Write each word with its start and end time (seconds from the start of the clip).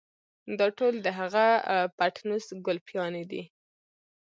دا 0.59 0.67
ټول 0.77 0.93
د 1.05 1.07
هغه 1.19 1.45
پټنوس 1.97 2.45
ګلپيانې 2.65 3.23
دي. 3.31 3.43